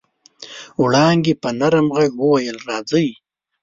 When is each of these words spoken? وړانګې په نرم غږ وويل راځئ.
وړانګې 0.81 1.33
په 1.41 1.49
نرم 1.59 1.87
غږ 1.95 2.11
وويل 2.21 2.57
راځئ. 2.69 3.09